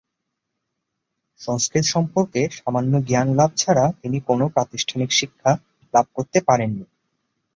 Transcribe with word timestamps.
সংস্কৃত 1.41 1.85
সম্পর্কে 1.85 2.41
সামান্য 2.51 2.93
জ্ঞান 3.07 3.27
লাভ 3.35 3.51
ছাড়া 3.55 3.85
তিনি 4.01 4.17
কোন 4.19 4.39
প্রাতিষ্ঠানিক 4.47 5.09
শিক্ষা 5.11 5.51
লাভ 5.93 6.05
করতে 6.15 6.39
পারেননি। 6.47 6.85